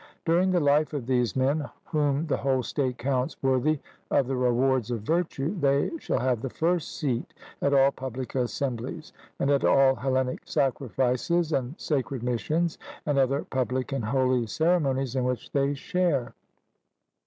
[0.25, 3.77] During the life of these men, whom the whole state counts worthy
[4.09, 9.13] of the rewards of virtue, they shall have the first seat at all public assemblies,
[9.37, 15.23] and at all Hellenic sacrifices and sacred missions, and other public and holy ceremonies in
[15.23, 16.33] which they share.